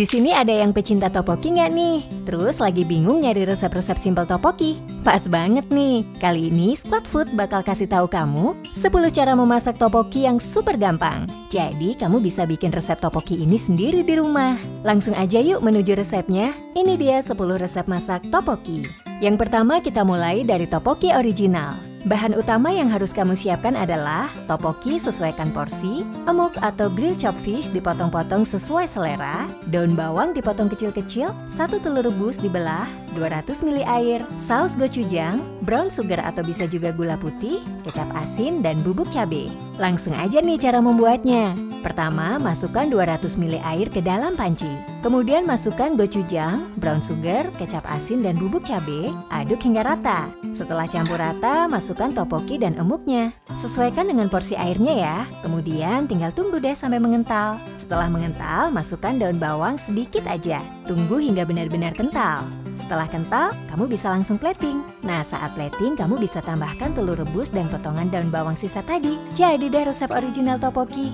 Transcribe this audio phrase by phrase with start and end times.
[0.00, 2.24] Di sini ada yang pecinta topoki nggak nih?
[2.24, 4.80] Terus lagi bingung nyari resep-resep simpel topoki?
[5.04, 6.08] Pas banget nih.
[6.16, 11.28] Kali ini Squad Food bakal kasih tahu kamu 10 cara memasak topoki yang super gampang.
[11.52, 14.56] Jadi kamu bisa bikin resep topoki ini sendiri di rumah.
[14.88, 16.56] Langsung aja yuk menuju resepnya.
[16.72, 18.88] Ini dia 10 resep masak topoki.
[19.20, 21.89] Yang pertama kita mulai dari topoki original.
[22.08, 27.68] Bahan utama yang harus kamu siapkan adalah topoki sesuaikan porsi, emuk atau grill chop fish
[27.68, 34.78] dipotong-potong sesuai selera, daun bawang dipotong kecil-kecil, satu telur rebus dibelah, 200 ml air, saus
[34.78, 39.50] gochujang, brown sugar atau bisa juga gula putih, kecap asin, dan bubuk cabai.
[39.80, 41.70] Langsung aja nih cara membuatnya.
[41.80, 44.68] Pertama, masukkan 200 ml air ke dalam panci.
[45.00, 49.08] Kemudian masukkan gochujang, brown sugar, kecap asin, dan bubuk cabai.
[49.32, 50.28] Aduk hingga rata.
[50.52, 53.32] Setelah campur rata, masukkan topoki dan emuknya.
[53.56, 55.16] Sesuaikan dengan porsi airnya ya.
[55.40, 57.56] Kemudian tinggal tunggu deh sampai mengental.
[57.80, 60.60] Setelah mengental, masukkan daun bawang sedikit aja.
[60.84, 62.44] Tunggu hingga benar-benar kental.
[62.80, 64.80] Setelah kental, kamu bisa langsung plating.
[65.04, 69.20] Nah, saat plating, kamu bisa tambahkan telur rebus dan potongan daun bawang sisa tadi.
[69.36, 71.12] Jadi deh resep original topoki.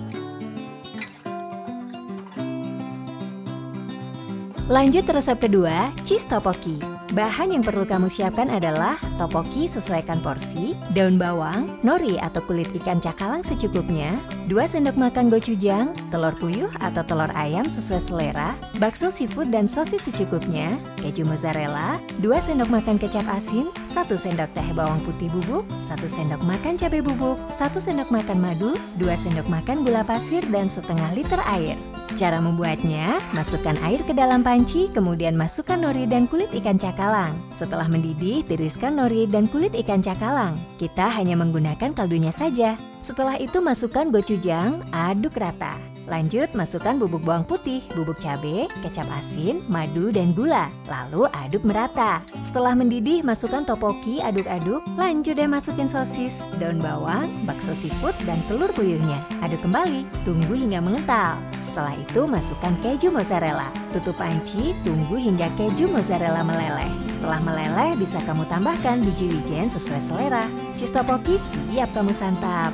[4.71, 6.79] Lanjut resep kedua, cheese topoki.
[7.15, 12.99] Bahan yang perlu kamu siapkan adalah topoki sesuaikan porsi, daun bawang, nori atau kulit ikan
[12.99, 14.15] cakalang secukupnya,
[14.47, 20.07] 2 sendok makan gochujang, telur puyuh atau telur ayam sesuai selera, bakso seafood dan sosis
[20.07, 25.99] secukupnya, keju mozzarella, 2 sendok makan kecap asin, 1 sendok teh bawang putih bubuk, 1
[26.07, 31.11] sendok makan cabai bubuk, 1 sendok makan madu, 2 sendok makan gula pasir dan setengah
[31.19, 31.75] liter air.
[32.15, 37.35] Cara membuatnya, masukkan air ke dalam panci, kemudian masukkan nori dan kulit ikan cakalang.
[37.51, 40.55] Setelah mendidih, tiriskan nori dan kulit ikan cakalang.
[40.79, 42.79] Kita hanya menggunakan kaldunya saja.
[43.01, 45.97] Setelah itu masukkan gochujang, aduk rata.
[46.07, 50.71] Lanjut, masukkan bubuk bawang putih, bubuk cabai, kecap asin, madu, dan gula.
[50.87, 52.23] Lalu aduk merata.
[52.47, 54.87] Setelah mendidih, masukkan topoki, aduk-aduk.
[54.95, 59.19] Lanjut deh masukin sosis, daun bawang, bakso seafood, dan telur puyuhnya.
[59.43, 61.43] Aduk kembali, tunggu hingga mengental.
[61.59, 63.67] Setelah itu, masukkan keju mozzarella.
[63.91, 66.87] Tutup panci, tunggu hingga keju mozzarella meleleh.
[67.11, 70.47] Setelah meleleh, bisa kamu tambahkan biji wijen sesuai selera.
[70.79, 72.71] Cheese topoki siap kamu santap.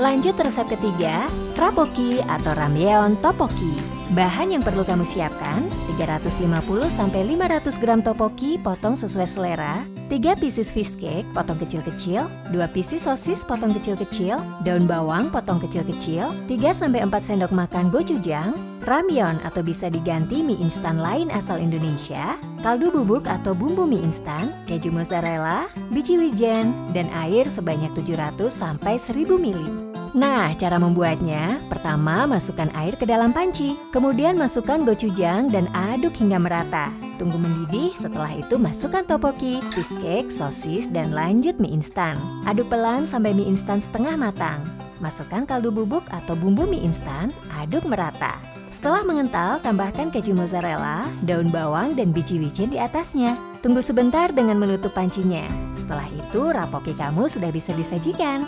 [0.00, 3.91] Lanjut resep ketiga, rapoki atau ramyeon topoki.
[4.12, 11.24] Bahan yang perlu kamu siapkan, 350-500 gram topoki potong sesuai selera, 3 pieces fish cake
[11.32, 14.36] potong kecil-kecil, 2 pieces sosis potong kecil-kecil,
[14.68, 18.52] daun bawang potong kecil-kecil, 3-4 sendok makan gochujang,
[18.84, 24.52] ramyeon atau bisa diganti mie instan lain asal Indonesia, kaldu bubuk atau bumbu mie instan,
[24.68, 29.91] keju mozzarella, biji wijen, dan air sebanyak 700-1000 ml.
[30.12, 36.36] Nah, cara membuatnya, pertama masukkan air ke dalam panci, kemudian masukkan gochujang dan aduk hingga
[36.36, 36.92] merata.
[37.16, 42.20] Tunggu mendidih, setelah itu masukkan topoki, fish cake, sosis, dan lanjut mie instan.
[42.44, 44.68] Aduk pelan sampai mie instan setengah matang.
[45.00, 48.36] Masukkan kaldu bubuk atau bumbu mie instan, aduk merata.
[48.68, 53.32] Setelah mengental, tambahkan keju mozzarella, daun bawang, dan biji wijen di atasnya.
[53.64, 55.44] Tunggu sebentar dengan menutup pancinya.
[55.72, 58.44] Setelah itu, rapoki kamu sudah bisa disajikan.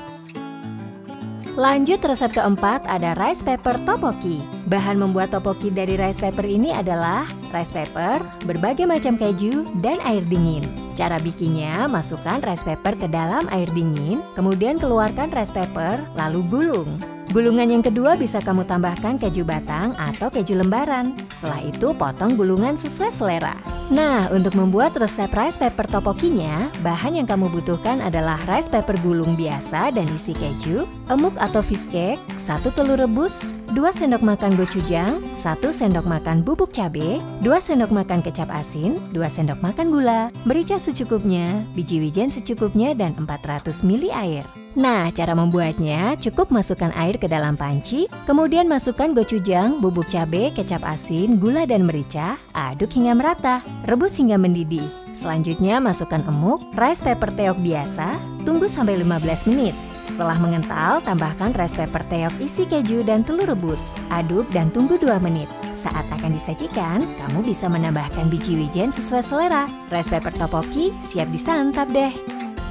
[1.55, 4.43] Lanjut resep keempat ada rice paper topoki.
[4.67, 7.23] Bahan membuat topoki dari rice paper ini adalah
[7.55, 10.67] rice paper, berbagai macam keju, dan air dingin.
[10.99, 17.14] Cara bikinnya, masukkan rice paper ke dalam air dingin, kemudian keluarkan rice paper, lalu gulung.
[17.35, 21.19] Gulungan yang kedua bisa kamu tambahkan keju batang atau keju lembaran.
[21.35, 23.59] Setelah itu potong gulungan sesuai selera.
[23.91, 29.35] Nah, untuk membuat resep rice paper topokinya, bahan yang kamu butuhkan adalah rice paper gulung
[29.35, 35.19] biasa dan isi keju, emuk atau fish cake, satu telur rebus, 2 sendok makan gochujang,
[35.35, 40.79] 1 sendok makan bubuk cabai, 2 sendok makan kecap asin, 2 sendok makan gula, merica
[40.79, 44.47] secukupnya, biji wijen secukupnya, dan 400 ml air.
[44.79, 50.87] Nah, cara membuatnya cukup masukkan air ke dalam panci, kemudian masukkan gochujang, bubuk cabai, kecap
[50.87, 53.59] asin, gula dan merica, aduk hingga merata,
[53.91, 54.87] rebus hingga mendidih.
[55.11, 58.15] Selanjutnya masukkan emuk, rice paper teok biasa,
[58.47, 59.75] tunggu sampai 15 menit.
[60.15, 63.91] Setelah mengental, tambahkan rice paper teok isi keju dan telur rebus.
[64.15, 65.51] Aduk dan tunggu 2 menit.
[65.75, 69.67] Saat akan disajikan, kamu bisa menambahkan biji wijen sesuai selera.
[69.91, 72.15] Rice paper topoki siap disantap deh.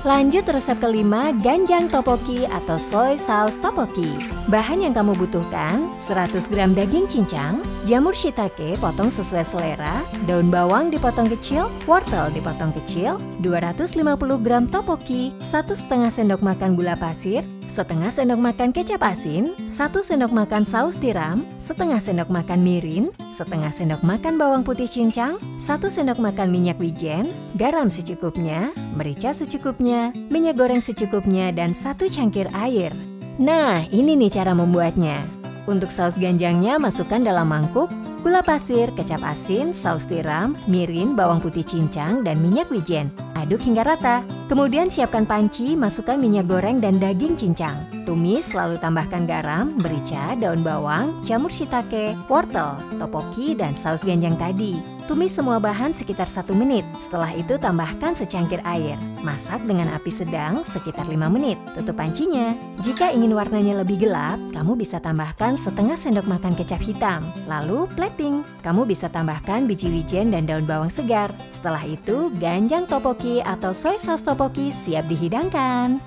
[0.03, 4.11] Lanjut resep kelima, ganjang topoki atau soy sauce topoki.
[4.51, 10.91] Bahan yang kamu butuhkan, 100 gram daging cincang, jamur shiitake potong sesuai selera, daun bawang
[10.91, 18.09] dipotong kecil, wortel dipotong kecil, 250 gram topoki, 1 setengah sendok makan gula pasir, setengah
[18.09, 24.01] sendok makan kecap asin, satu sendok makan saus tiram, setengah sendok makan mirin, setengah sendok
[24.01, 30.83] makan bawang putih cincang, satu sendok makan minyak wijen, garam secukupnya, merica secukupnya, minyak goreng
[30.83, 32.91] secukupnya, dan satu cangkir air.
[33.39, 35.25] Nah, ini nih cara membuatnya.
[35.63, 37.87] Untuk saus ganjangnya masukkan dalam mangkuk,
[38.23, 43.11] gula pasir, kecap asin, saus tiram, mirin, bawang putih cincang, dan minyak wijen.
[43.35, 44.23] Aduk hingga rata.
[44.47, 47.83] Kemudian siapkan panci, masukkan minyak goreng dan daging cincang.
[48.07, 54.92] Tumis lalu tambahkan garam, merica, daun bawang, jamur shiitake, wortel, topoki, dan saus ganjang tadi.
[55.03, 56.87] Tumis semua bahan sekitar satu menit.
[57.03, 58.95] Setelah itu tambahkan secangkir air.
[59.19, 61.59] Masak dengan api sedang sekitar 5 menit.
[61.75, 62.55] Tutup pancinya.
[62.79, 67.27] Jika ingin warnanya lebih gelap, kamu bisa tambahkan setengah sendok makan kecap hitam.
[67.51, 68.47] Lalu plating.
[68.63, 71.27] Kamu bisa tambahkan biji wijen dan daun bawang segar.
[71.51, 75.99] Setelah itu, ganjang topoki atau soy sauce topoki siap dihidangkan.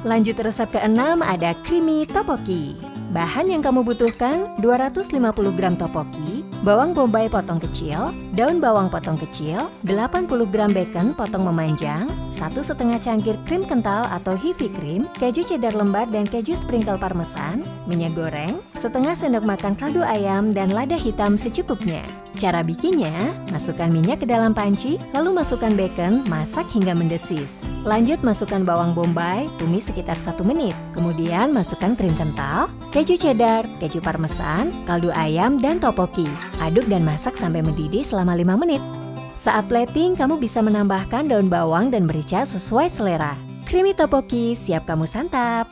[0.00, 2.93] Lanjut resep keenam ada creamy topoki.
[3.14, 5.22] Bahan yang kamu butuhkan 250
[5.54, 6.33] gram topoki,
[6.64, 12.96] bawang bombay potong kecil, daun bawang potong kecil, 80 gram bacon potong memanjang, satu setengah
[12.96, 18.64] cangkir krim kental atau heavy cream, keju cheddar lembar dan keju sprinkle parmesan, minyak goreng,
[18.80, 22.00] setengah sendok makan kaldu ayam dan lada hitam secukupnya.
[22.34, 27.70] Cara bikinnya, masukkan minyak ke dalam panci, lalu masukkan bacon, masak hingga mendesis.
[27.86, 30.74] Lanjut masukkan bawang bombay, tumis sekitar 1 menit.
[30.98, 36.26] Kemudian masukkan krim kental, keju cheddar, keju parmesan, kaldu ayam, dan topoki.
[36.62, 38.82] Aduk dan masak sampai mendidih selama 5 menit.
[39.34, 43.34] Saat plating, kamu bisa menambahkan daun bawang dan merica sesuai selera.
[43.66, 45.66] Creamy topoki siap kamu santap.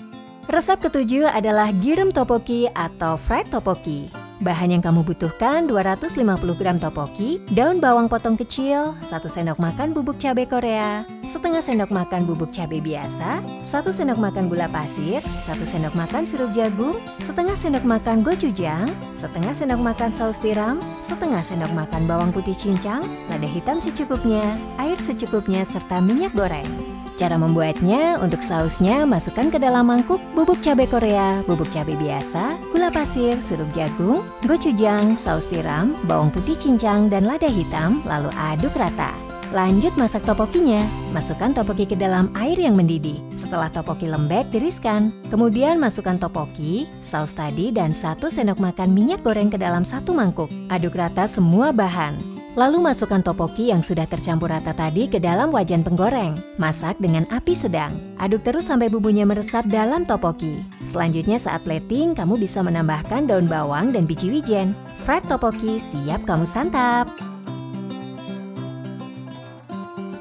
[0.50, 4.11] Resep ketujuh adalah girum topoki atau fried topoki.
[4.42, 6.18] Bahan yang kamu butuhkan 250
[6.58, 12.26] gram topoki, daun bawang potong kecil, 1 sendok makan bubuk cabai Korea, setengah sendok makan
[12.26, 17.86] bubuk cabai biasa, 1 sendok makan gula pasir, 1 sendok makan sirup jagung, setengah sendok
[17.86, 23.78] makan gochujang, setengah sendok makan saus tiram, setengah sendok makan bawang putih cincang, lada hitam
[23.78, 26.91] secukupnya, air secukupnya, serta minyak goreng.
[27.20, 32.88] Cara membuatnya, untuk sausnya masukkan ke dalam mangkuk bubuk cabai Korea, bubuk cabai biasa, gula
[32.88, 39.12] pasir, sirup jagung, gochujang, saus tiram, bawang putih cincang, dan lada hitam, lalu aduk rata.
[39.52, 40.80] Lanjut masak topokinya.
[41.12, 43.20] Masukkan topoki ke dalam air yang mendidih.
[43.36, 45.12] Setelah topoki lembek, tiriskan.
[45.28, 50.48] Kemudian masukkan topoki, saus tadi, dan satu sendok makan minyak goreng ke dalam satu mangkuk.
[50.72, 52.31] Aduk rata semua bahan.
[52.52, 56.37] Lalu masukkan topoki yang sudah tercampur rata tadi ke dalam wajan penggoreng.
[56.60, 57.96] Masak dengan api sedang.
[58.20, 60.60] Aduk terus sampai bumbunya meresap dalam topoki.
[60.84, 64.76] Selanjutnya saat plating, kamu bisa menambahkan daun bawang dan biji wijen.
[65.08, 67.08] Fried topoki siap kamu santap.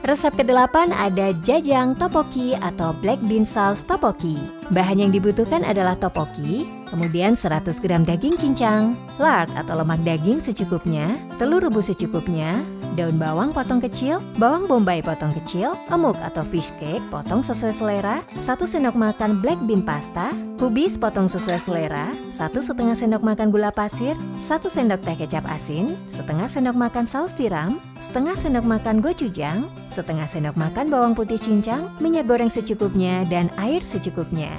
[0.07, 4.39] Resep ke-8 ada jajang topoki atau black bean sauce topoki.
[4.71, 11.15] Bahan yang dibutuhkan adalah topoki, Kemudian 100 gram daging cincang, lard atau lemak daging secukupnya,
[11.39, 12.59] telur rebus secukupnya,
[12.99, 18.19] daun bawang potong kecil, bawang bombay potong kecil, emuk atau fish cake potong sesuai selera,
[18.35, 23.71] 1 sendok makan black bean pasta, kubis potong sesuai selera, 1 setengah sendok makan gula
[23.71, 29.63] pasir, 1 sendok teh kecap asin, setengah sendok makan saus tiram, setengah sendok makan gochujang,
[29.87, 34.51] setengah sendok makan bawang putih cincang, minyak goreng secukupnya, dan air secukupnya.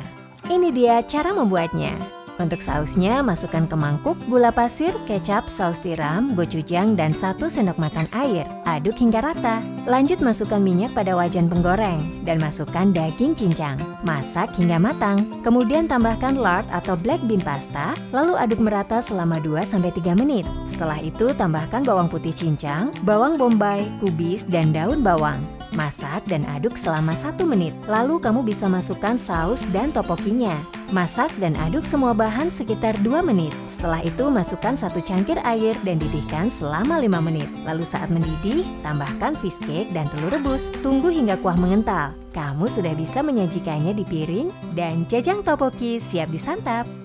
[0.49, 2.22] Ini dia cara membuatnya.
[2.43, 8.11] Untuk sausnya, masukkan ke mangkuk gula pasir, kecap, saus tiram, gochujang, dan satu sendok makan
[8.11, 8.43] air.
[8.67, 9.63] Aduk hingga rata.
[9.87, 13.79] Lanjut masukkan minyak pada wajan penggoreng dan masukkan daging cincang.
[14.03, 15.23] Masak hingga matang.
[15.47, 20.43] Kemudian tambahkan lard atau black bean pasta, lalu aduk merata selama 2-3 menit.
[20.67, 25.39] Setelah itu tambahkan bawang putih cincang, bawang bombay, kubis, dan daun bawang.
[25.73, 27.73] Masak dan aduk selama satu menit.
[27.89, 30.53] Lalu kamu bisa masukkan saus dan topokinya.
[30.93, 33.57] Masak dan aduk semua bahan sekitar 2 menit.
[33.65, 37.49] Setelah itu masukkan satu cangkir air dan didihkan selama 5 menit.
[37.65, 40.69] Lalu saat mendidih, tambahkan fish cake dan telur rebus.
[40.85, 42.13] Tunggu hingga kuah mengental.
[42.37, 47.02] Kamu sudah bisa menyajikannya di piring dan jajang topoki siap disantap.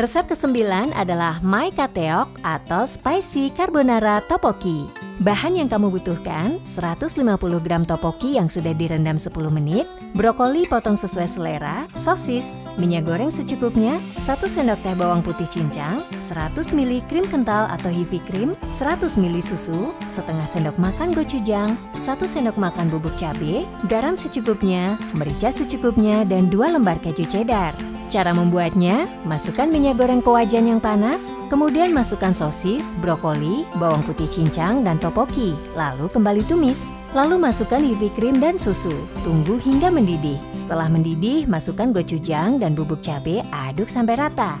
[0.00, 0.64] Resep ke-9
[0.96, 4.88] adalah Mai Kateok atau Spicy Carbonara Topoki.
[5.20, 7.20] Bahan yang kamu butuhkan 150
[7.60, 9.84] gram topoki yang sudah direndam 10 menit,
[10.16, 16.72] brokoli potong sesuai selera, sosis, minyak goreng secukupnya, 1 sendok teh bawang putih cincang, 100
[16.72, 22.56] ml krim kental atau heavy cream, 100 ml susu, setengah sendok makan gochujang, 1 sendok
[22.56, 27.99] makan bubuk cabai, garam secukupnya, merica secukupnya, dan 2 lembar keju cheddar.
[28.10, 34.26] Cara membuatnya, masukkan minyak goreng ke wajan yang panas, kemudian masukkan sosis, brokoli, bawang putih
[34.26, 36.90] cincang, dan topoki, lalu kembali tumis.
[37.14, 39.06] Lalu masukkan heavy cream dan susu.
[39.22, 40.42] Tunggu hingga mendidih.
[40.58, 44.58] Setelah mendidih, masukkan gochujang dan bubuk cabai, aduk sampai rata.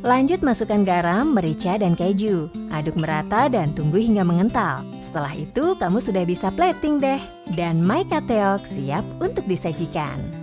[0.00, 2.48] Lanjut masukkan garam, merica, dan keju.
[2.72, 4.80] Aduk merata dan tunggu hingga mengental.
[5.04, 7.20] Setelah itu, kamu sudah bisa plating deh.
[7.52, 10.37] Dan Maika Teok siap untuk disajikan.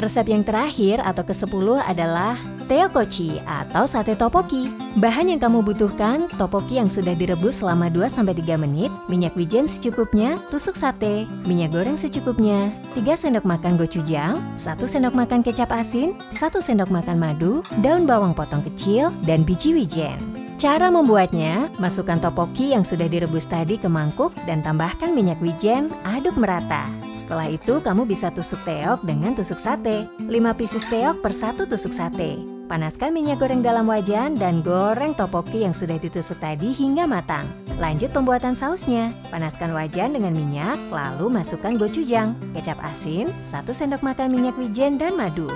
[0.00, 2.32] Resep yang terakhir atau ke-10 adalah
[2.72, 4.72] teokochi atau sate topoki.
[4.96, 10.72] Bahan yang kamu butuhkan, topoki yang sudah direbus selama 2-3 menit, minyak wijen secukupnya, tusuk
[10.72, 16.88] sate, minyak goreng secukupnya, 3 sendok makan gochujang, 1 sendok makan kecap asin, 1 sendok
[16.88, 20.16] makan madu, daun bawang potong kecil, dan biji wijen.
[20.56, 26.40] Cara membuatnya, masukkan topoki yang sudah direbus tadi ke mangkuk dan tambahkan minyak wijen, aduk
[26.40, 26.88] merata.
[27.20, 30.08] Setelah itu, kamu bisa tusuk teok dengan tusuk sate.
[30.24, 32.40] 5 pieces teok per satu tusuk sate.
[32.64, 37.50] Panaskan minyak goreng dalam wajan dan goreng topoki yang sudah ditusuk tadi hingga matang.
[37.76, 39.12] Lanjut pembuatan sausnya.
[39.28, 45.12] Panaskan wajan dengan minyak, lalu masukkan gochujang, kecap asin, 1 sendok makan minyak wijen dan
[45.12, 45.50] madu.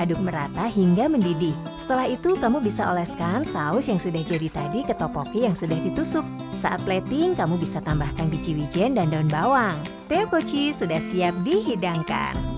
[0.00, 1.52] Aduk merata hingga mendidih.
[1.76, 6.24] Setelah itu kamu bisa oleskan saus yang sudah jadi tadi ke topoki yang sudah ditusuk.
[6.52, 9.76] Saat plating kamu bisa tambahkan biji wijen dan daun bawang.
[10.08, 12.52] Teokochi sudah siap dihidangkan.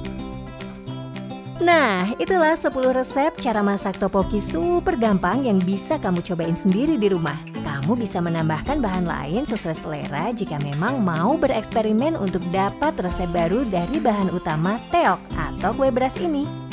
[1.62, 7.06] Nah, itulah 10 resep cara masak topoki super gampang yang bisa kamu cobain sendiri di
[7.06, 7.38] rumah.
[7.62, 13.62] Kamu bisa menambahkan bahan lain sesuai selera jika memang mau bereksperimen untuk dapat resep baru
[13.70, 16.63] dari bahan utama teok atau kue beras ini.